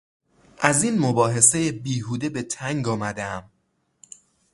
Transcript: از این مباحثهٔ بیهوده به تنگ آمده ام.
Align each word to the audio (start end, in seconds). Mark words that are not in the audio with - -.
از 0.59 0.83
این 0.83 0.99
مباحثهٔ 0.99 1.71
بیهوده 1.71 2.29
به 2.29 2.41
تنگ 2.43 2.87
آمده 2.87 3.23
ام. 3.23 3.51